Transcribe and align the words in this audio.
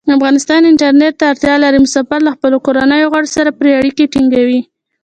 افغانستان 0.17 0.61
انټرنیټ 0.71 1.13
ته 1.19 1.25
اړتیا 1.31 1.55
لري. 1.63 1.79
مسافر 1.85 2.19
له 2.25 2.31
خپلو 2.35 2.57
کورنیو 2.65 3.11
غړو 3.13 3.33
سره 3.35 3.49
پری 3.57 3.71
اړیکې 3.79 4.11
ټینګوی. 4.13 4.59